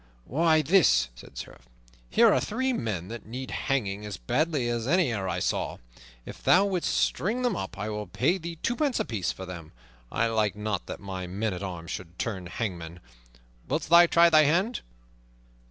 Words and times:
"Why, 0.25 0.63
this," 0.63 1.09
said 1.13 1.33
the 1.35 1.39
Sheriff. 1.39 1.69
"Here 2.09 2.33
are 2.33 2.39
three 2.39 2.73
men 2.73 3.07
that 3.09 3.27
need 3.27 3.51
hanging 3.51 4.03
as 4.03 4.17
badly 4.17 4.67
as 4.67 4.87
any 4.87 5.11
e'er 5.11 5.29
I 5.29 5.37
saw. 5.37 5.77
If 6.25 6.41
thou 6.41 6.65
wilt 6.65 6.85
string 6.85 7.43
them 7.43 7.55
up 7.55 7.77
I 7.77 7.87
will 7.91 8.07
pay 8.07 8.39
thee 8.39 8.57
twopence 8.63 8.99
apiece 8.99 9.31
for 9.31 9.45
them. 9.45 9.73
I 10.11 10.25
like 10.25 10.55
not 10.55 10.87
that 10.87 11.01
my 11.01 11.27
men 11.27 11.53
at 11.53 11.61
arms 11.61 11.91
should 11.91 12.17
turn 12.17 12.47
hangmen. 12.47 12.99
Wilt 13.67 13.89
thou 13.89 14.07
try 14.07 14.31
thy 14.31 14.45
hand?" 14.45 14.81